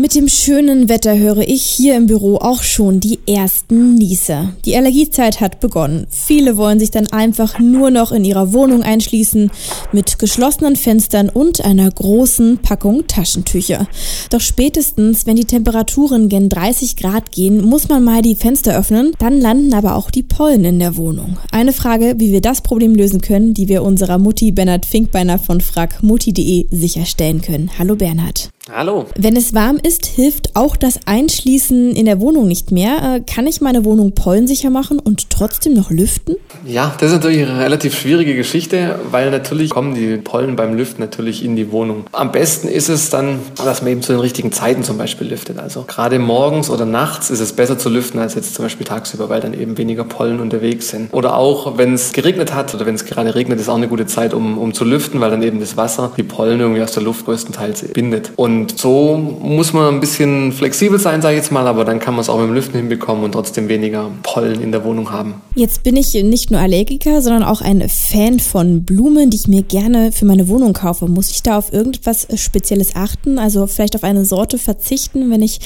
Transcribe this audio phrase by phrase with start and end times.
[0.00, 4.54] Mit dem schönen Wetter höre ich hier im Büro auch schon die ersten Nieser.
[4.64, 6.06] Die Allergiezeit hat begonnen.
[6.08, 9.50] Viele wollen sich dann einfach nur noch in ihrer Wohnung einschließen
[9.92, 13.86] mit geschlossenen Fenstern und einer großen Packung Taschentücher.
[14.30, 19.12] Doch spätestens, wenn die Temperaturen gen 30 Grad gehen, muss man mal die Fenster öffnen.
[19.18, 21.36] Dann landen aber auch die Pollen in der Wohnung.
[21.52, 25.60] Eine Frage, wie wir das Problem lösen können, die wir unserer Mutti Bernhard Finkbeiner von
[25.60, 27.70] fragmutti.de sicherstellen können.
[27.78, 28.48] Hallo Bernhard.
[28.72, 29.06] Hallo.
[29.16, 33.16] Wenn es warm ist, hilft auch das Einschließen in der Wohnung nicht mehr.
[33.16, 36.36] Äh, kann ich meine Wohnung pollensicher machen und trotzdem noch lüften?
[36.64, 41.00] Ja, das ist natürlich eine relativ schwierige Geschichte, weil natürlich kommen die Pollen beim Lüften
[41.00, 42.04] natürlich in die Wohnung.
[42.12, 45.58] Am besten ist es dann, dass man eben zu den richtigen Zeiten zum Beispiel lüftet.
[45.58, 49.28] Also gerade morgens oder nachts ist es besser zu lüften als jetzt zum Beispiel tagsüber,
[49.28, 51.12] weil dann eben weniger Pollen unterwegs sind.
[51.12, 54.06] Oder auch, wenn es geregnet hat oder wenn es gerade regnet, ist auch eine gute
[54.06, 57.02] Zeit, um, um zu lüften, weil dann eben das Wasser die Pollen irgendwie aus der
[57.02, 58.32] Luft größtenteils bindet.
[58.36, 61.98] Und und so muss man ein bisschen flexibel sein, sage ich jetzt mal, aber dann
[61.98, 65.10] kann man es auch mit dem Lüften hinbekommen und trotzdem weniger Pollen in der Wohnung
[65.10, 65.34] haben.
[65.54, 69.62] Jetzt bin ich nicht nur Allergiker, sondern auch ein Fan von Blumen, die ich mir
[69.62, 71.06] gerne für meine Wohnung kaufe.
[71.06, 73.38] Muss ich da auf irgendwas Spezielles achten?
[73.38, 75.60] Also vielleicht auf eine Sorte verzichten, wenn ich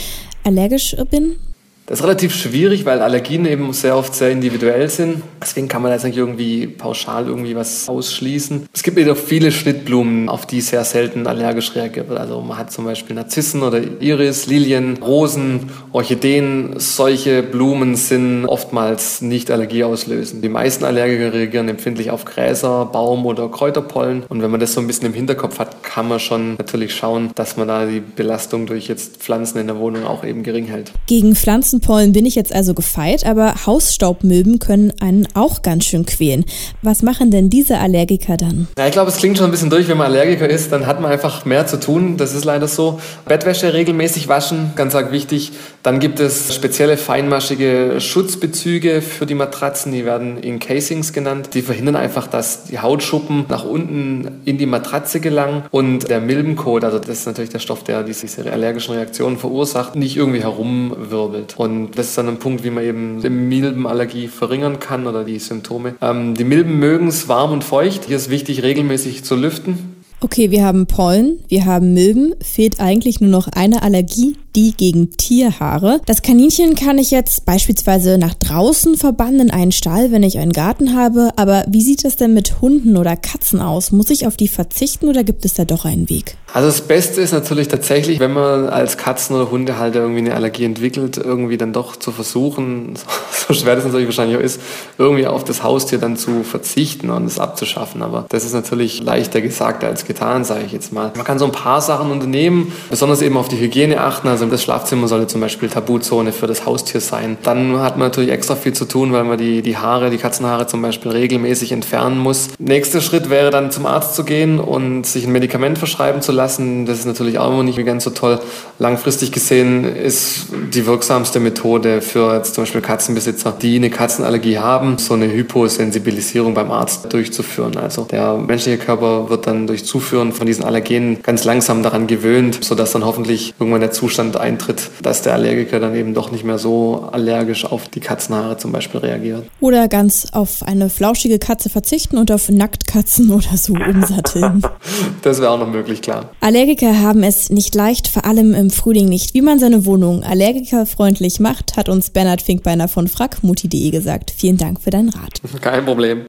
[0.45, 1.37] allergisch bin?
[1.87, 5.23] Das ist relativ schwierig, weil Allergien eben sehr oft sehr individuell sind.
[5.43, 8.67] Deswegen kann man jetzt nicht irgendwie pauschal irgendwie was ausschließen.
[8.73, 12.19] Es gibt jedoch viele Schnittblumen, auf die sehr selten allergisch reagiert wird.
[12.19, 16.77] Also man hat zum Beispiel Narzissen oder Iris, Lilien, Rosen, Orchideen.
[16.79, 20.43] Solche Blumen sind oftmals nicht allergieauslösend.
[20.43, 24.23] Die meisten Allergiker reagieren empfindlich auf Gräser, Baum- oder Kräuterpollen.
[24.31, 27.31] Und wenn man das so ein bisschen im Hinterkopf hat, kann man schon natürlich schauen,
[27.35, 30.91] dass man da die Belastung durch jetzt Pflanzen in der Wohnung auch eben gering hält.
[31.07, 36.07] Gegen Pflanzen Pflanzenpollen bin ich jetzt also gefeit, aber Hausstaubmilben können einen auch ganz schön
[36.07, 36.45] quälen.
[36.83, 38.69] Was machen denn diese Allergiker dann?
[38.79, 41.01] Ja, ich glaube, es klingt schon ein bisschen durch, wenn man Allergiker ist, dann hat
[41.01, 42.17] man einfach mehr zu tun.
[42.17, 43.01] Das ist leider so.
[43.27, 45.53] Bettwäsche regelmäßig waschen, ganz arg wichtig.
[45.85, 51.51] Dann gibt es spezielle feinmaschige Schutzbezüge für die Matratzen, die werden Encasings genannt.
[51.53, 56.85] Die verhindern einfach, dass die Hautschuppen nach unten in die Matratze gelangen und der Milbenkot,
[56.85, 61.53] also das ist natürlich der Stoff, der diese allergischen Reaktionen verursacht, nicht irgendwie herumwirbelt.
[61.59, 65.39] Und das ist dann ein Punkt, wie man eben die Milbenallergie verringern kann oder die
[65.39, 65.97] Symptome.
[66.01, 68.07] Ähm, die Milben mögen es warm und feucht.
[68.07, 69.97] Hier ist wichtig, regelmäßig zu lüften.
[70.21, 75.11] Okay, wir haben Pollen, wir haben Milben, fehlt eigentlich nur noch eine Allergie, die gegen
[75.13, 76.01] Tierhaare.
[76.07, 80.53] Das Kaninchen kann ich jetzt beispielsweise nach draußen verbannen in einen Stall, wenn ich einen
[80.53, 81.31] Garten habe.
[81.37, 83.93] Aber wie sieht das denn mit Hunden oder Katzen aus?
[83.93, 86.37] Muss ich auf die verzichten oder gibt es da doch einen Weg?
[86.55, 90.65] Also das Beste ist natürlich tatsächlich, wenn man als Katzen- oder Hundehalter irgendwie eine Allergie
[90.65, 92.95] entwickelt, irgendwie dann doch zu versuchen,
[93.49, 94.61] so schwer das natürlich wahrscheinlich auch ist,
[94.97, 98.03] irgendwie auf das Haustier dann zu verzichten und es abzuschaffen.
[98.03, 101.11] Aber das ist natürlich leichter gesagt als getan, sage ich jetzt mal.
[101.17, 104.29] Man kann so ein paar Sachen unternehmen, besonders eben auf die Hygiene achten.
[104.29, 107.37] Also das Schlafzimmer sollte zum Beispiel Tabuzone für das Haustier sein.
[107.43, 110.67] Dann hat man natürlich extra viel zu tun, weil man die, die Haare, die Katzenhaare
[110.67, 112.51] zum Beispiel regelmäßig entfernen muss.
[112.59, 116.45] Nächster Schritt wäre dann zum Arzt zu gehen und sich ein Medikament verschreiben zu lassen
[116.45, 116.87] lassen.
[116.87, 118.39] Das ist natürlich auch immer nicht ganz so toll.
[118.79, 124.99] Langfristig gesehen ist die wirksamste Methode für jetzt zum Beispiel Katzenbesitzer, die eine Katzenallergie haben,
[124.99, 127.77] so eine Hyposensibilisierung beim Arzt durchzuführen.
[127.77, 132.59] Also der menschliche Körper wird dann durch Zuführen von diesen Allergenen ganz langsam daran gewöhnt,
[132.63, 136.59] sodass dann hoffentlich irgendwann der Zustand eintritt, dass der Allergiker dann eben doch nicht mehr
[136.59, 139.45] so allergisch auf die Katzenhaare zum Beispiel reagiert.
[139.61, 144.63] Oder ganz auf eine flauschige Katze verzichten und auf Nacktkatzen oder so umsatteln.
[145.23, 146.31] das wäre auch noch möglich, klar.
[146.41, 149.35] Allergiker haben es nicht leicht, vor allem im Frühling nicht.
[149.35, 154.33] Wie man seine Wohnung allergikerfreundlich macht, hat uns Bernhard Finkbeiner von fragmutti.de gesagt.
[154.37, 155.41] Vielen Dank für deinen Rat.
[155.61, 156.27] Kein Problem.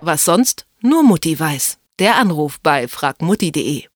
[0.00, 1.78] Was sonst nur Mutti weiß.
[1.98, 3.84] Der Anruf bei fragmutti.de.